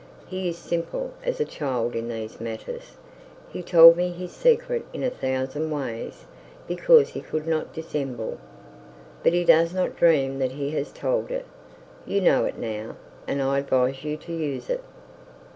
[0.25, 2.93] He is simple as a child in these matters.
[3.53, 6.25] He told me his secret in a thousand ways
[6.67, 8.39] because he could not dissemble;
[9.21, 11.45] but he does not dream that has told it.
[12.07, 12.95] You know it now,
[13.27, 14.81] and I advise you to use it.'